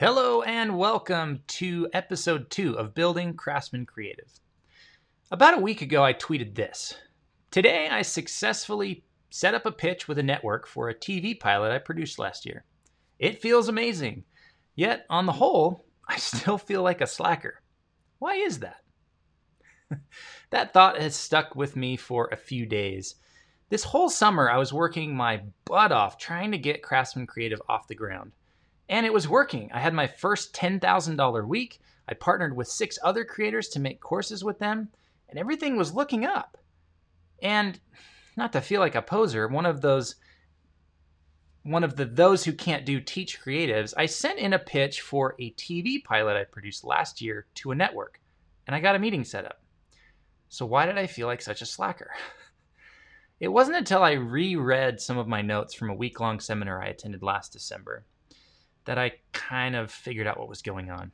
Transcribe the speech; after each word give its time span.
Hello 0.00 0.42
and 0.42 0.78
welcome 0.78 1.40
to 1.48 1.88
episode 1.92 2.50
two 2.50 2.78
of 2.78 2.94
Building 2.94 3.34
Craftsman 3.34 3.84
Creative. 3.84 4.30
About 5.32 5.58
a 5.58 5.60
week 5.60 5.82
ago, 5.82 6.04
I 6.04 6.12
tweeted 6.12 6.54
this. 6.54 6.94
Today, 7.50 7.88
I 7.88 8.02
successfully 8.02 9.02
set 9.30 9.54
up 9.54 9.66
a 9.66 9.72
pitch 9.72 10.06
with 10.06 10.16
a 10.18 10.22
network 10.22 10.68
for 10.68 10.88
a 10.88 10.94
TV 10.94 11.36
pilot 11.36 11.72
I 11.72 11.78
produced 11.78 12.20
last 12.20 12.46
year. 12.46 12.64
It 13.18 13.42
feels 13.42 13.68
amazing, 13.68 14.22
yet, 14.76 15.04
on 15.10 15.26
the 15.26 15.32
whole, 15.32 15.84
I 16.08 16.16
still 16.18 16.58
feel 16.58 16.84
like 16.84 17.00
a 17.00 17.06
slacker. 17.08 17.60
Why 18.20 18.36
is 18.36 18.60
that? 18.60 18.84
that 20.50 20.72
thought 20.72 21.00
has 21.00 21.16
stuck 21.16 21.56
with 21.56 21.74
me 21.74 21.96
for 21.96 22.28
a 22.30 22.36
few 22.36 22.66
days. 22.66 23.16
This 23.68 23.82
whole 23.82 24.10
summer, 24.10 24.48
I 24.48 24.58
was 24.58 24.72
working 24.72 25.16
my 25.16 25.42
butt 25.64 25.90
off 25.90 26.18
trying 26.18 26.52
to 26.52 26.58
get 26.58 26.84
Craftsman 26.84 27.26
Creative 27.26 27.60
off 27.68 27.88
the 27.88 27.96
ground. 27.96 28.30
And 28.88 29.04
it 29.04 29.12
was 29.12 29.28
working. 29.28 29.70
I 29.72 29.80
had 29.80 29.94
my 29.94 30.06
first 30.06 30.54
$10,000 30.54 31.46
week. 31.46 31.80
I 32.08 32.14
partnered 32.14 32.56
with 32.56 32.68
six 32.68 32.98
other 33.02 33.24
creators 33.24 33.68
to 33.70 33.80
make 33.80 34.00
courses 34.00 34.42
with 34.42 34.58
them, 34.58 34.88
and 35.28 35.38
everything 35.38 35.76
was 35.76 35.94
looking 35.94 36.24
up. 36.24 36.56
And 37.42 37.78
not 38.36 38.52
to 38.52 38.60
feel 38.60 38.80
like 38.80 38.94
a 38.94 39.02
poser, 39.02 39.46
one 39.46 39.66
of 39.66 39.80
those 39.80 40.16
one 41.64 41.84
of 41.84 41.96
the 41.96 42.06
those 42.06 42.44
who 42.44 42.52
can't 42.52 42.86
do 42.86 42.98
teach 42.98 43.38
creatives, 43.42 43.92
I 43.96 44.06
sent 44.06 44.38
in 44.38 44.54
a 44.54 44.58
pitch 44.58 45.02
for 45.02 45.34
a 45.38 45.50
TV 45.52 46.02
pilot 46.02 46.36
I 46.36 46.44
produced 46.44 46.82
last 46.82 47.20
year 47.20 47.46
to 47.56 47.72
a 47.72 47.74
network, 47.74 48.20
and 48.66 48.74
I 48.74 48.80
got 48.80 48.94
a 48.94 48.98
meeting 48.98 49.24
set 49.24 49.44
up. 49.44 49.60
So 50.48 50.64
why 50.64 50.86
did 50.86 50.96
I 50.96 51.06
feel 51.06 51.26
like 51.26 51.42
such 51.42 51.60
a 51.62 51.66
slacker? 51.66 52.10
It 53.40 53.52
wasn't 53.52 53.76
until 53.76 54.02
I 54.02 54.14
reread 54.14 55.00
some 55.00 55.16
of 55.16 55.28
my 55.28 55.42
notes 55.42 55.72
from 55.72 55.90
a 55.90 55.94
week-long 55.94 56.40
seminar 56.40 56.82
I 56.82 56.88
attended 56.88 57.22
last 57.22 57.52
December 57.52 58.04
that 58.88 58.96
I 58.98 59.12
kind 59.34 59.76
of 59.76 59.92
figured 59.92 60.26
out 60.26 60.38
what 60.38 60.48
was 60.48 60.62
going 60.62 60.90
on. 60.90 61.12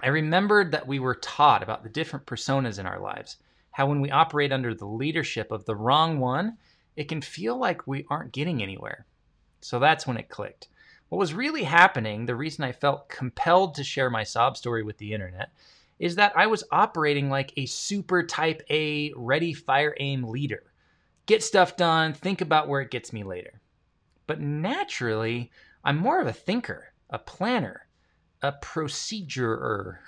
I 0.00 0.08
remembered 0.08 0.72
that 0.72 0.86
we 0.86 0.98
were 0.98 1.16
taught 1.16 1.62
about 1.62 1.82
the 1.82 1.90
different 1.90 2.24
personas 2.24 2.78
in 2.78 2.86
our 2.86 2.98
lives, 2.98 3.36
how 3.70 3.86
when 3.86 4.00
we 4.00 4.10
operate 4.10 4.50
under 4.50 4.74
the 4.74 4.86
leadership 4.86 5.52
of 5.52 5.66
the 5.66 5.76
wrong 5.76 6.20
one, 6.20 6.56
it 6.96 7.10
can 7.10 7.20
feel 7.20 7.58
like 7.58 7.86
we 7.86 8.06
aren't 8.08 8.32
getting 8.32 8.62
anywhere. 8.62 9.04
So 9.60 9.78
that's 9.78 10.06
when 10.06 10.16
it 10.16 10.30
clicked. 10.30 10.68
What 11.10 11.18
was 11.18 11.34
really 11.34 11.64
happening, 11.64 12.24
the 12.24 12.34
reason 12.34 12.64
I 12.64 12.72
felt 12.72 13.10
compelled 13.10 13.74
to 13.74 13.84
share 13.84 14.08
my 14.08 14.24
sob 14.24 14.56
story 14.56 14.82
with 14.82 14.96
the 14.96 15.12
internet, 15.12 15.50
is 15.98 16.14
that 16.14 16.32
I 16.34 16.46
was 16.46 16.64
operating 16.72 17.28
like 17.28 17.52
a 17.58 17.66
super 17.66 18.22
type 18.22 18.62
A, 18.70 19.12
ready, 19.14 19.52
fire, 19.52 19.94
aim 20.00 20.24
leader. 20.24 20.62
Get 21.26 21.42
stuff 21.42 21.76
done, 21.76 22.14
think 22.14 22.40
about 22.40 22.68
where 22.68 22.80
it 22.80 22.90
gets 22.90 23.12
me 23.12 23.22
later. 23.22 23.60
But 24.26 24.40
naturally, 24.40 25.50
I'm 25.86 25.98
more 25.98 26.20
of 26.20 26.26
a 26.26 26.32
thinker, 26.32 26.92
a 27.10 27.18
planner, 27.20 27.86
a 28.42 28.50
procedurer. 28.50 29.98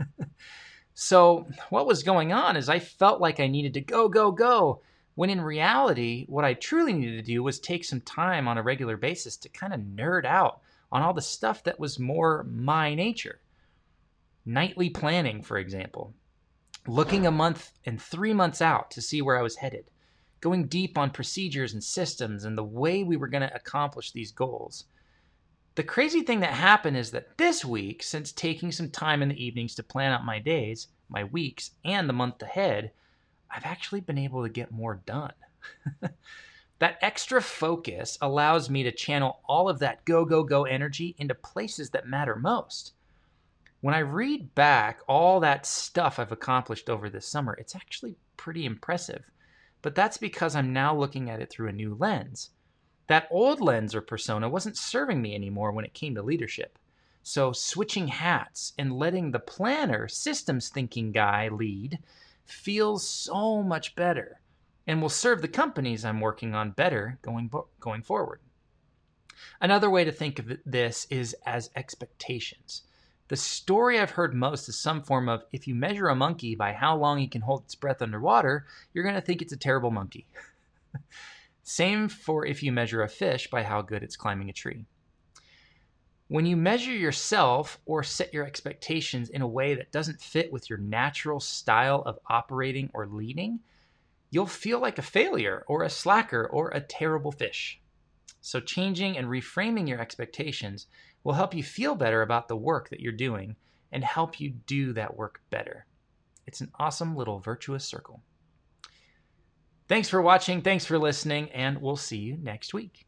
so, 0.94 1.46
what 1.70 1.86
was 1.86 2.02
going 2.02 2.32
on 2.32 2.56
is 2.56 2.68
I 2.68 2.80
felt 2.80 3.20
like 3.20 3.38
I 3.38 3.46
needed 3.46 3.74
to 3.74 3.80
go, 3.80 4.08
go, 4.08 4.32
go, 4.32 4.82
when 5.14 5.30
in 5.30 5.40
reality, 5.40 6.26
what 6.28 6.44
I 6.44 6.54
truly 6.54 6.92
needed 6.92 7.24
to 7.24 7.32
do 7.32 7.44
was 7.44 7.60
take 7.60 7.84
some 7.84 8.00
time 8.00 8.48
on 8.48 8.58
a 8.58 8.64
regular 8.64 8.96
basis 8.96 9.36
to 9.36 9.48
kind 9.48 9.72
of 9.72 9.78
nerd 9.78 10.24
out 10.24 10.60
on 10.90 11.02
all 11.02 11.14
the 11.14 11.22
stuff 11.22 11.62
that 11.62 11.78
was 11.78 12.00
more 12.00 12.44
my 12.50 12.96
nature. 12.96 13.40
Nightly 14.44 14.90
planning, 14.90 15.42
for 15.42 15.56
example, 15.56 16.14
looking 16.84 17.28
a 17.28 17.30
month 17.30 17.70
and 17.84 18.02
three 18.02 18.34
months 18.34 18.60
out 18.60 18.90
to 18.90 19.00
see 19.00 19.22
where 19.22 19.38
I 19.38 19.42
was 19.42 19.54
headed, 19.54 19.84
going 20.40 20.66
deep 20.66 20.98
on 20.98 21.10
procedures 21.10 21.74
and 21.74 21.84
systems 21.84 22.44
and 22.44 22.58
the 22.58 22.64
way 22.64 23.04
we 23.04 23.16
were 23.16 23.28
going 23.28 23.48
to 23.48 23.54
accomplish 23.54 24.10
these 24.10 24.32
goals. 24.32 24.86
The 25.78 25.84
crazy 25.84 26.22
thing 26.22 26.40
that 26.40 26.54
happened 26.54 26.96
is 26.96 27.12
that 27.12 27.38
this 27.38 27.64
week, 27.64 28.02
since 28.02 28.32
taking 28.32 28.72
some 28.72 28.90
time 28.90 29.22
in 29.22 29.28
the 29.28 29.40
evenings 29.40 29.76
to 29.76 29.84
plan 29.84 30.10
out 30.10 30.24
my 30.24 30.40
days, 30.40 30.88
my 31.08 31.22
weeks, 31.22 31.70
and 31.84 32.08
the 32.08 32.12
month 32.12 32.42
ahead, 32.42 32.90
I've 33.48 33.64
actually 33.64 34.00
been 34.00 34.18
able 34.18 34.42
to 34.42 34.48
get 34.48 34.72
more 34.72 35.00
done. 35.06 35.34
that 36.80 36.98
extra 37.00 37.40
focus 37.40 38.18
allows 38.20 38.68
me 38.68 38.82
to 38.82 38.90
channel 38.90 39.38
all 39.44 39.68
of 39.68 39.78
that 39.78 40.04
go, 40.04 40.24
go, 40.24 40.42
go 40.42 40.64
energy 40.64 41.14
into 41.16 41.36
places 41.36 41.90
that 41.90 42.08
matter 42.08 42.34
most. 42.34 42.94
When 43.80 43.94
I 43.94 44.00
read 44.00 44.56
back 44.56 44.98
all 45.06 45.38
that 45.38 45.64
stuff 45.64 46.18
I've 46.18 46.32
accomplished 46.32 46.90
over 46.90 47.08
this 47.08 47.28
summer, 47.28 47.54
it's 47.54 47.76
actually 47.76 48.16
pretty 48.36 48.66
impressive. 48.66 49.30
But 49.82 49.94
that's 49.94 50.18
because 50.18 50.56
I'm 50.56 50.72
now 50.72 50.92
looking 50.96 51.30
at 51.30 51.40
it 51.40 51.50
through 51.50 51.68
a 51.68 51.72
new 51.72 51.94
lens. 51.94 52.50
That 53.08 53.26
old 53.30 53.60
lens 53.60 53.94
or 53.94 54.00
persona 54.00 54.48
wasn't 54.48 54.76
serving 54.76 55.20
me 55.20 55.34
anymore 55.34 55.72
when 55.72 55.84
it 55.84 55.94
came 55.94 56.14
to 56.14 56.22
leadership. 56.22 56.78
So, 57.22 57.52
switching 57.52 58.08
hats 58.08 58.72
and 58.78 58.98
letting 58.98 59.32
the 59.32 59.38
planner, 59.38 60.08
systems 60.08 60.68
thinking 60.68 61.12
guy 61.12 61.48
lead 61.48 61.98
feels 62.44 63.06
so 63.06 63.62
much 63.62 63.94
better 63.94 64.40
and 64.86 65.02
will 65.02 65.08
serve 65.08 65.42
the 65.42 65.48
companies 65.48 66.04
I'm 66.04 66.20
working 66.20 66.54
on 66.54 66.70
better 66.70 67.18
going, 67.20 67.50
going 67.80 68.02
forward. 68.02 68.40
Another 69.60 69.90
way 69.90 70.04
to 70.04 70.12
think 70.12 70.38
of 70.38 70.58
this 70.64 71.06
is 71.10 71.34
as 71.44 71.70
expectations. 71.76 72.82
The 73.28 73.36
story 73.36 74.00
I've 74.00 74.12
heard 74.12 74.34
most 74.34 74.68
is 74.68 74.78
some 74.78 75.02
form 75.02 75.28
of 75.28 75.44
if 75.52 75.68
you 75.68 75.74
measure 75.74 76.08
a 76.08 76.16
monkey 76.16 76.54
by 76.54 76.72
how 76.72 76.96
long 76.96 77.18
he 77.18 77.26
can 77.26 77.42
hold 77.42 77.64
its 77.64 77.74
breath 77.74 78.00
underwater, 78.00 78.66
you're 78.92 79.04
going 79.04 79.14
to 79.14 79.20
think 79.20 79.42
it's 79.42 79.52
a 79.52 79.58
terrible 79.58 79.90
monkey. 79.90 80.26
Same 81.68 82.08
for 82.08 82.46
if 82.46 82.62
you 82.62 82.72
measure 82.72 83.02
a 83.02 83.08
fish 83.10 83.50
by 83.50 83.62
how 83.62 83.82
good 83.82 84.02
it's 84.02 84.16
climbing 84.16 84.48
a 84.48 84.54
tree. 84.54 84.86
When 86.28 86.46
you 86.46 86.56
measure 86.56 86.94
yourself 86.94 87.78
or 87.84 88.02
set 88.02 88.32
your 88.32 88.46
expectations 88.46 89.28
in 89.28 89.42
a 89.42 89.46
way 89.46 89.74
that 89.74 89.92
doesn't 89.92 90.22
fit 90.22 90.50
with 90.50 90.70
your 90.70 90.78
natural 90.78 91.40
style 91.40 92.02
of 92.06 92.18
operating 92.26 92.88
or 92.94 93.06
leading, 93.06 93.60
you'll 94.30 94.46
feel 94.46 94.80
like 94.80 94.96
a 94.96 95.02
failure 95.02 95.62
or 95.68 95.82
a 95.82 95.90
slacker 95.90 96.46
or 96.46 96.70
a 96.70 96.80
terrible 96.80 97.32
fish. 97.32 97.78
So, 98.40 98.60
changing 98.60 99.18
and 99.18 99.28
reframing 99.28 99.86
your 99.86 100.00
expectations 100.00 100.86
will 101.22 101.34
help 101.34 101.52
you 101.52 101.62
feel 101.62 101.94
better 101.94 102.22
about 102.22 102.48
the 102.48 102.56
work 102.56 102.88
that 102.88 103.00
you're 103.00 103.12
doing 103.12 103.56
and 103.92 104.02
help 104.02 104.40
you 104.40 104.54
do 104.66 104.94
that 104.94 105.18
work 105.18 105.42
better. 105.50 105.84
It's 106.46 106.62
an 106.62 106.72
awesome 106.78 107.14
little 107.14 107.40
virtuous 107.40 107.84
circle. 107.84 108.22
Thanks 109.88 110.08
for 110.08 110.22
watching, 110.22 110.62
thanks 110.62 110.84
for 110.84 110.98
listening, 110.98 111.50
and 111.50 111.80
we'll 111.80 111.96
see 111.96 112.18
you 112.18 112.36
next 112.36 112.74
week. 112.74 113.07